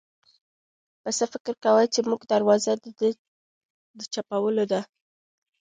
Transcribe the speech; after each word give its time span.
پسه 1.01 1.23
فکر 1.33 1.53
کاوه 1.63 1.83
چې 1.93 1.99
زموږ 2.05 2.21
دروازه 2.31 2.71
د 2.83 2.85
ده 2.97 3.09
د 3.97 3.99
چپلو 4.13 4.63
ده. 4.71 4.81